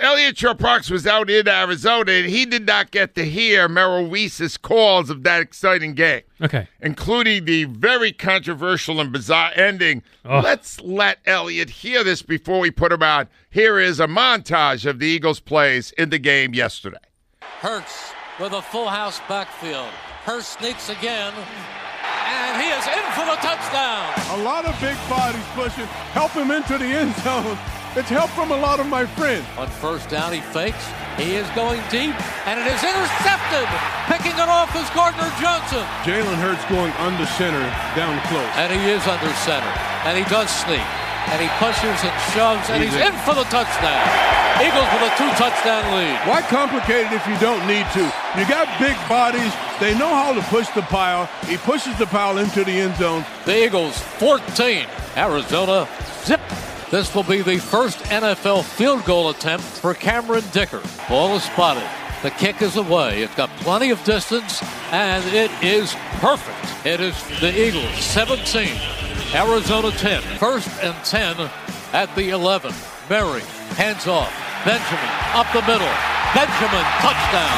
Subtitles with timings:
[0.00, 4.56] Elliot Shorr-Parks was out in Arizona, and he did not get to hear Merrill Reese's
[4.56, 6.22] calls of that exciting game.
[6.40, 6.68] Okay.
[6.80, 10.02] Including the very controversial and bizarre ending.
[10.24, 10.40] Oh.
[10.40, 13.28] Let's let Elliot hear this before we put him out.
[13.50, 16.98] Here is a montage of the Eagles' plays in the game yesterday.
[17.42, 19.88] Hurts with a full house backfield.
[20.24, 21.32] Hurts sneaks again,
[22.26, 24.38] and he is in for the touchdown.
[24.38, 27.58] A lot of big bodies pushing, help him into the end zone.
[27.96, 29.46] It's help from a lot of my friends.
[29.56, 30.84] On first down, he fakes.
[31.16, 32.14] He is going deep,
[32.46, 33.66] and it is intercepted.
[34.06, 35.82] Picking it off is Gardner Johnson.
[36.04, 37.64] Jalen Hurts going under center,
[37.96, 38.46] down close.
[38.60, 39.72] And he is under center.
[40.04, 40.84] And he does sneak.
[41.32, 44.04] And he pushes and shoves, and he's, He's in for the touchdown.
[44.60, 46.16] Eagles with a two touchdown lead.
[46.28, 48.04] Why complicate it if you don't need to?
[48.36, 49.52] You got big bodies.
[49.80, 51.26] They know how to push the pile.
[51.46, 53.24] He pushes the pile into the end zone.
[53.44, 55.88] The Eagles 14, Arizona
[56.24, 56.40] zip.
[56.90, 60.80] This will be the first NFL field goal attempt for Cameron Dicker.
[61.06, 61.86] Ball is spotted.
[62.22, 63.22] The kick is away.
[63.22, 66.86] It's got plenty of distance, and it is perfect.
[66.86, 68.74] It is the Eagles 17,
[69.34, 70.22] Arizona 10.
[70.38, 71.50] First and 10
[71.92, 72.72] at the 11.
[73.10, 73.42] Murray
[73.76, 74.32] hands off.
[74.64, 75.92] Benjamin up the middle.
[76.34, 77.52] Benjamin touchdown.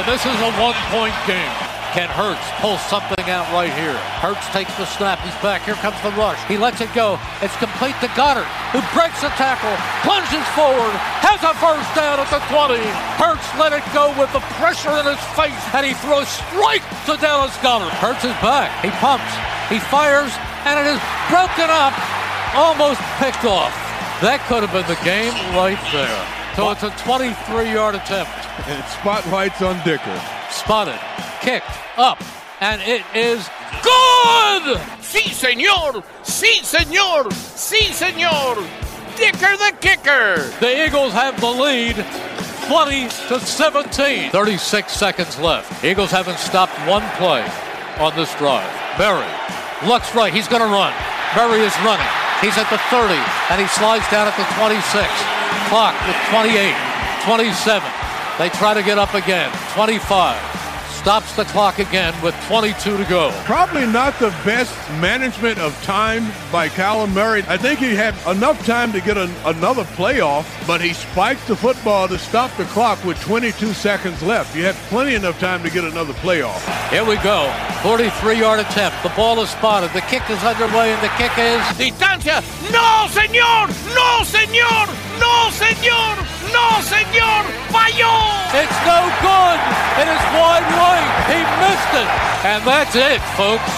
[0.00, 1.61] And this is a one-point game.
[1.92, 3.92] Can Hurts pull something out right here?
[4.16, 5.20] Hurts takes the snap.
[5.20, 5.60] He's back.
[5.68, 6.40] Here comes the rush.
[6.48, 7.20] He lets it go.
[7.44, 12.32] It's complete to Goedert, who breaks the tackle, plunges forward, has a first down at
[12.32, 12.80] the 20.
[13.20, 17.20] Hurts let it go with the pressure in his face, and he throws straight to
[17.20, 17.92] Dallas Goedert.
[18.00, 18.72] Hurts is back.
[18.80, 19.28] He pumps.
[19.68, 20.32] He fires,
[20.64, 21.92] and it is broken up,
[22.56, 23.76] almost picked off.
[24.24, 26.20] That could have been the game right there.
[26.56, 28.32] So it's a 23-yard attempt.
[28.64, 30.16] And spotlights on Dicker.
[30.48, 31.00] Spotted,
[31.42, 31.66] kicked,
[31.98, 32.22] up,
[32.60, 33.50] and it is
[33.82, 34.80] good!
[35.02, 36.02] Si, senor!
[36.22, 37.30] Si, senor!
[37.32, 38.54] Si, senor!
[39.16, 40.48] Dicker the kicker!
[40.60, 41.96] The Eagles have the lead
[42.68, 44.30] 20 to 17.
[44.30, 45.84] 36 seconds left.
[45.84, 47.42] Eagles haven't stopped one play
[47.98, 48.70] on this drive.
[48.96, 49.26] Murray
[49.86, 50.32] looks right.
[50.32, 50.94] He's going to run.
[51.34, 52.06] Murray is running.
[52.40, 53.18] He's at the 30,
[53.50, 54.78] and he slides down at the 26.
[55.68, 56.74] Clock with 28,
[57.26, 57.82] 27.
[58.38, 59.50] They try to get up again.
[59.74, 60.61] 25.
[61.02, 63.32] Stops the clock again with 22 to go.
[63.42, 67.42] Probably not the best management of time by Kyler Murray.
[67.48, 71.56] I think he had enough time to get an, another playoff, but he spiked the
[71.56, 74.54] football to stop the clock with 22 seconds left.
[74.54, 76.62] You had plenty enough time to get another playoff.
[76.90, 77.52] Here we go.
[77.82, 79.02] 43 yard attempt.
[79.02, 79.90] The ball is spotted.
[79.94, 81.60] The kick is underway, and the kick is.
[81.78, 82.44] Distancia!
[82.70, 83.66] No, senor!
[83.92, 85.01] No, senor!
[85.22, 86.18] No, senor!
[86.50, 87.42] No, senor!
[87.70, 88.50] Falló!
[88.58, 89.58] It's no good.
[90.02, 91.08] It is wide right.
[91.30, 92.10] He missed it.
[92.44, 93.70] And that's it, folks.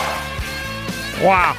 [1.22, 1.56] Wow.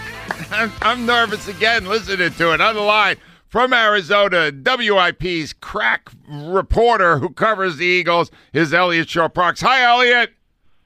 [0.52, 3.18] I'm, I'm nervous again listening to it on the line
[3.48, 4.52] from Arizona.
[4.52, 9.62] WIP's crack reporter who covers the Eagles is Elliot Shorr-Parks.
[9.62, 10.32] Hi, Elliot.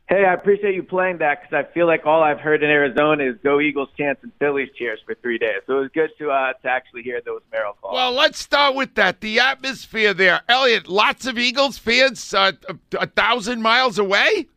[0.09, 3.25] Hey, I appreciate you playing that because I feel like all I've heard in Arizona
[3.25, 5.61] is "Go Eagles" chants and Phillies cheers for three days.
[5.67, 7.93] So it was good to uh, to actually hear those Merrill calls.
[7.93, 9.21] Well, let's start with that.
[9.21, 10.87] The atmosphere there, Elliot.
[10.87, 14.47] Lots of Eagles fans, uh, a, a thousand miles away.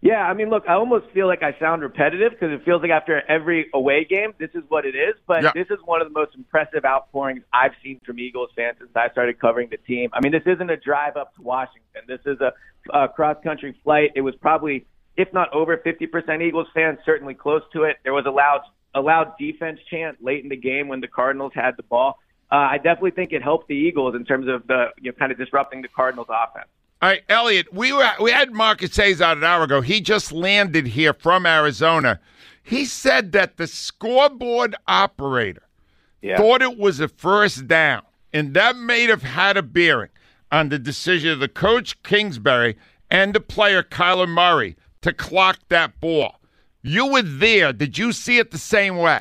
[0.00, 2.92] Yeah, I mean, look, I almost feel like I sound repetitive because it feels like
[2.92, 5.14] after every away game, this is what it is.
[5.26, 5.50] But Yeah.
[5.54, 9.08] this is one of the most impressive outpourings I've seen from Eagles fans since I
[9.10, 10.10] started covering the team.
[10.12, 12.02] I mean, this isn't a drive up to Washington.
[12.06, 12.52] This is a,
[12.92, 14.12] a cross country flight.
[14.14, 14.86] It was probably,
[15.16, 17.96] if not over 50% Eagles fans, certainly close to it.
[18.04, 18.60] There was a loud,
[18.94, 22.20] a loud defense chant late in the game when the Cardinals had the ball.
[22.52, 25.32] Uh, I definitely think it helped the Eagles in terms of the, you know, kind
[25.32, 26.68] of disrupting the Cardinals offense.
[27.00, 29.80] All right, Elliot, we were we had Marcus Hayes out an hour ago.
[29.80, 32.18] He just landed here from Arizona.
[32.62, 35.62] He said that the scoreboard operator
[36.20, 36.36] Yeah.
[36.38, 38.02] thought it was a first down,
[38.32, 40.10] and that may have had a bearing
[40.50, 42.76] on the decision of the coach Kingsbury
[43.10, 46.40] and the player Kyler Murray to clock that ball.
[46.82, 47.72] You were there.
[47.72, 49.20] Did you see it the same way?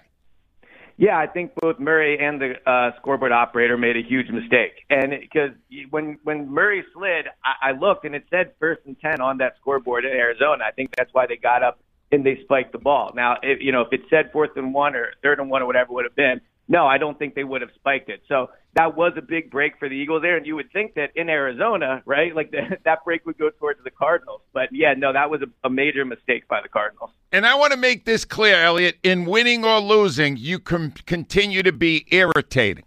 [0.99, 4.83] Yeah, I think both Murray and the uh, scoreboard operator made a huge mistake.
[4.89, 5.51] And because
[5.91, 9.57] when when Murray slid, I, I looked and it said first and ten on that
[9.61, 10.63] scoreboard in Arizona.
[10.67, 11.79] I think that's why they got up
[12.11, 13.11] and they spiked the ball.
[13.15, 15.67] Now, if you know if it said fourth and one or third and one or
[15.67, 18.22] whatever it would have been, no, I don't think they would have spiked it.
[18.28, 20.38] So that was a big break for the Eagles there.
[20.38, 23.84] And you would think that in Arizona, right, like the, that break would go towards
[23.84, 24.42] the Cardinals.
[24.54, 27.12] But yeah, no, that was a, a major mistake by the Cardinals.
[27.31, 28.98] And I want to make this clear, Elliot.
[29.04, 32.84] In winning or losing, you can continue to be irritating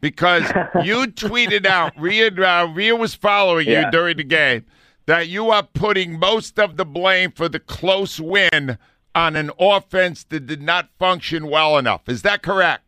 [0.00, 0.42] because
[0.84, 4.64] you tweeted out, Rhea, uh, Rhea was following you during the game,
[5.06, 8.78] that you are putting most of the blame for the close win
[9.14, 12.08] on an offense that did not function well enough.
[12.08, 12.83] Is that correct?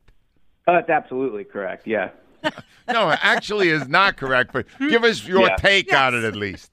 [0.67, 1.87] Uh, that's absolutely correct.
[1.87, 2.11] Yeah.
[2.89, 5.57] No, actually is not correct, but give us your Yeah.
[5.57, 6.71] take on it at least.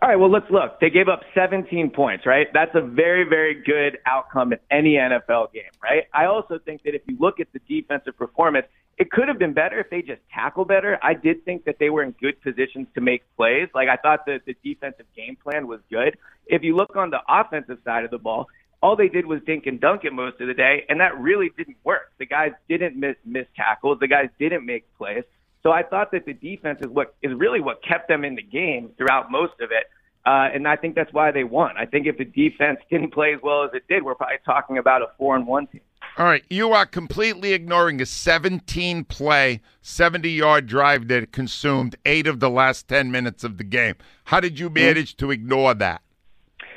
[0.00, 0.80] All right, well, let's look.
[0.80, 2.46] They gave up 17 points, right?
[2.54, 6.04] That's a very, very good outcome in any NFL game, right?
[6.14, 8.66] I also think that if you look at the defensive performance,
[8.96, 10.98] it could have been better if they just tackle better.
[11.02, 13.68] I did think that they were in good positions to make plays.
[13.74, 16.16] Like, I thought that the defensive game plan was good.
[16.46, 18.48] If you look on the offensive side of the ball,
[18.82, 21.50] all they did was dink and dunk it most of the day, and that really
[21.56, 22.12] didn't work.
[22.18, 23.98] The guys didn't miss, miss tackles.
[24.00, 25.24] The guys didn't make plays.
[25.62, 28.42] So I thought that the defense is what is really what kept them in the
[28.42, 29.86] game throughout most of it.
[30.24, 31.76] Uh, and I think that's why they won.
[31.78, 34.76] I think if the defense didn't play as well as it did, we're probably talking
[34.76, 35.80] about a four and one team.
[36.18, 42.26] All right, you are completely ignoring a 17 play, 70 yard drive that consumed eight
[42.26, 43.96] of the last 10 minutes of the game.
[44.24, 46.02] How did you manage to ignore that?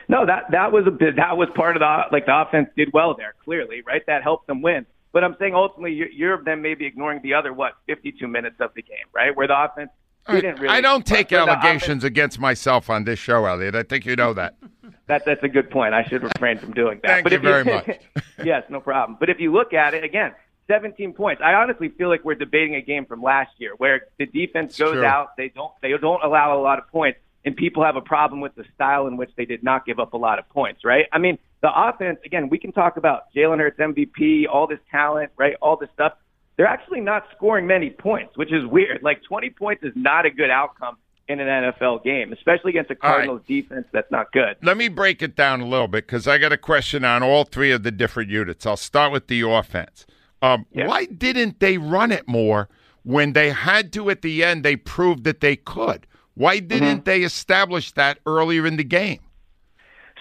[0.09, 2.91] No, that that was a bit that was part of the like the offense did
[2.91, 4.01] well there clearly, right?
[4.07, 4.85] That helped them win.
[5.11, 8.73] But I'm saying ultimately you're, you're then maybe ignoring the other what 52 minutes of
[8.75, 9.35] the game, right?
[9.35, 9.91] Where the offense
[10.27, 10.69] didn't really.
[10.69, 13.75] I don't take allegations against myself on this show, Elliot.
[13.75, 14.55] I think you know that.
[15.07, 15.95] That that's a good point.
[15.95, 17.07] I should refrain from doing that.
[17.07, 17.99] Thank but you if very much.
[18.45, 19.17] yes, no problem.
[19.19, 20.35] But if you look at it again,
[20.67, 21.41] 17 points.
[21.43, 24.93] I honestly feel like we're debating a game from last year where the defense goes
[24.93, 25.03] true.
[25.03, 28.41] out, they don't they don't allow a lot of points, and people have a problem
[28.41, 30.81] with the style in which they did not give up a lot of points.
[30.83, 31.05] Right?
[31.11, 32.49] I mean, the offense again.
[32.49, 35.55] We can talk about Jalen Hurts MVP, all this talent, right?
[35.61, 36.13] All this stuff.
[36.57, 39.01] They're actually not scoring many points, which is weird.
[39.01, 40.97] Like 20 points is not a good outcome
[41.29, 43.15] in an NFL game, especially against a All right.
[43.17, 44.57] Cardinals defense that's not good.
[44.61, 47.45] Let me break it down a little bit because I got a question on all
[47.45, 48.65] three of the different units.
[48.65, 50.05] I'll start with the offense.
[50.41, 50.87] Um, Yeah.
[50.87, 52.67] Why didn't they run it more
[53.03, 54.63] when they had to at the end?
[54.63, 56.07] They proved that they could.
[56.39, 59.19] Why didn't they establish that earlier in the game?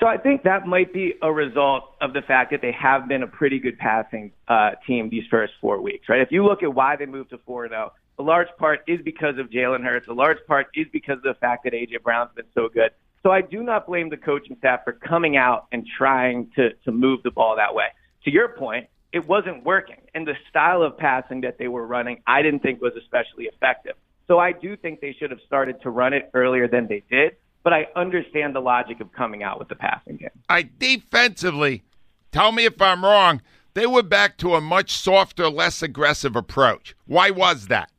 [0.01, 3.23] So I think that might be a result of the fact that they have been
[3.23, 6.21] a pretty good passing uh, team these first four weeks, right?
[6.21, 9.39] If you look at why they moved to four zero, a large part is because
[9.39, 10.09] of Jalen Hurts.
[10.09, 12.91] A large part is because of the fact that AJ Brown's been so good.
[13.23, 16.91] So I do not blame the coaching staff for coming out and trying to to
[16.91, 17.87] move the ball that way.
[18.25, 22.23] To your point, it wasn't working, and the style of passing that they were running,
[22.27, 23.95] I didn't think was especially effective.
[24.29, 27.37] So I do think they should have started to run it earlier than they did.
[27.65, 30.31] But I understand the logic of coming out with the passing game.
[30.49, 31.83] I defensively,
[32.31, 33.43] tell me if I'm wrong,
[33.75, 36.95] they were back to a much softer, less aggressive approach.
[37.07, 37.91] Why was that?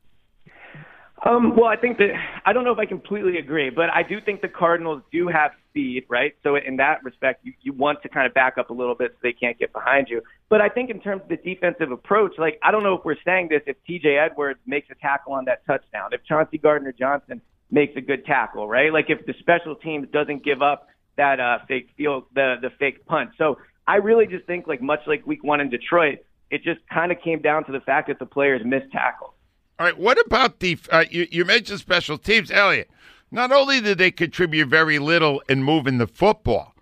[1.26, 2.12] Um, well, I think that
[2.46, 5.52] I don't know if I completely agree, but I do think the Cardinals do have
[5.70, 6.34] speed, right?
[6.44, 9.12] So in that respect, you, you want to kind of back up a little bit
[9.12, 10.22] so they can't get behind you.
[10.48, 13.18] But I think in terms of the defensive approach, like I don't know if we're
[13.26, 14.18] saying this if T.J.
[14.18, 18.68] Edwards makes a tackle on that touchdown, if Chauncey Gardner Johnson makes a good tackle,
[18.68, 18.94] right?
[18.94, 23.06] Like if the special teams doesn't give up that uh, fake field, the the fake
[23.06, 23.32] punt.
[23.38, 27.12] So I really just think like much like Week One in Detroit, it just kind
[27.12, 29.34] of came down to the fact that the players missed tackles.
[29.80, 30.78] All right, what about the?
[30.92, 32.90] Uh, you, you mentioned special teams, Elliot.
[33.32, 36.76] Not only did they contribute very little in moving the football,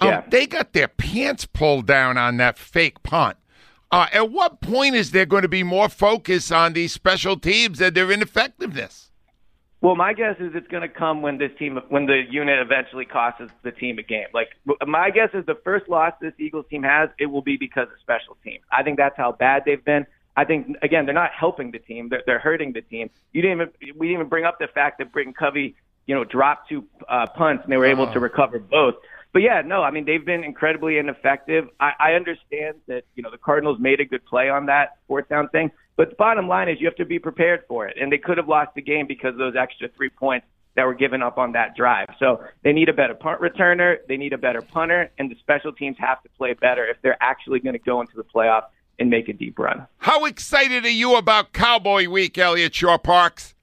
[0.00, 0.22] um, Yeah.
[0.28, 3.36] they got their pants pulled down on that fake punt.
[3.90, 7.80] Uh, at what point is there going to be more focus on these special teams
[7.80, 9.10] and their ineffectiveness?
[9.80, 13.04] Well, my guess is it's going to come when this team, when the unit eventually
[13.04, 14.26] costs the team a game.
[14.32, 14.48] Like
[14.86, 17.98] my guess is the first loss this Eagles team has, it will be because of
[18.00, 18.64] special teams.
[18.72, 20.06] I think that's how bad they've been.
[20.36, 23.10] I think again, they're not helping the team; they're, they're hurting the team.
[23.32, 25.76] You didn't even we didn't even bring up the fact that Britton Covey,
[26.06, 28.94] you know, dropped two uh, punts and they were able to recover both.
[29.32, 31.68] But yeah, no, I mean they've been incredibly ineffective.
[31.80, 35.28] I, I understand that you know the Cardinals made a good play on that fourth
[35.28, 38.12] down thing, but the bottom line is you have to be prepared for it, and
[38.12, 41.22] they could have lost the game because of those extra three points that were given
[41.22, 42.06] up on that drive.
[42.18, 45.72] So they need a better punt returner, they need a better punter, and the special
[45.72, 48.66] teams have to play better if they're actually going to go into the playoffs
[48.98, 49.86] and make a deep run.
[49.98, 53.54] How excited are you about Cowboy Week, Elliot Shorr-Parks?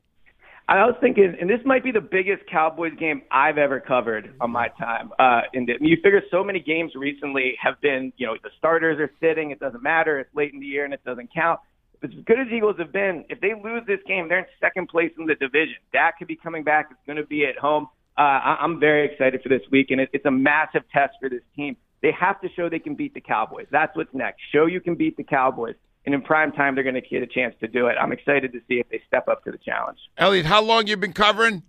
[0.67, 4.51] I was thinking, and this might be the biggest Cowboys game I've ever covered on
[4.51, 5.11] my time.
[5.19, 9.11] Uh, and you figure so many games recently have been, you know, the starters are
[9.19, 9.51] sitting.
[9.51, 10.19] It doesn't matter.
[10.19, 11.59] It's late in the year and it doesn't count.
[12.01, 15.11] As good as Eagles have been, if they lose this game, they're in second place
[15.17, 15.75] in the division.
[15.91, 16.87] Dak could be coming back.
[16.91, 17.87] It's going to be at home.
[18.17, 21.29] Uh, I- I'm very excited for this week, and it- it's a massive test for
[21.29, 21.75] this team.
[22.03, 23.65] They have to show they can beat the Cowboys.
[23.71, 24.41] That's what's next.
[24.51, 25.75] Show you can beat the Cowboys.
[26.05, 27.95] And in prime time, they're going to get a chance to do it.
[27.99, 29.97] I'm excited to see if they step up to the challenge.
[30.17, 31.63] Elliot, how long you been covering?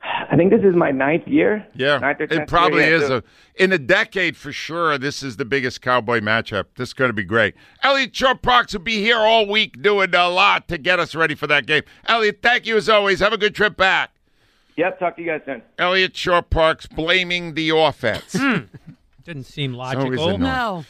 [0.00, 1.66] I think this is my ninth year.
[1.74, 2.98] Yeah, ninth it probably year.
[2.98, 3.10] Yeah, is.
[3.10, 3.24] A,
[3.56, 6.66] in a decade for sure, this is the biggest Cowboy matchup.
[6.76, 7.56] This is going to be great.
[7.82, 11.48] Elliot Shorr-Parks will be here all week doing a lot to get us ready for
[11.48, 11.82] that game.
[12.06, 13.20] Elliot, thank you as always.
[13.20, 14.14] Have a good trip back.
[14.78, 15.60] Yep, talk to you guys soon.
[15.76, 18.36] Elliot Shorr-Parks blaming the offense.
[18.38, 18.58] Hmm.
[19.24, 20.12] Didn't seem logical.
[20.12, 20.40] annoying.
[20.40, 20.84] No.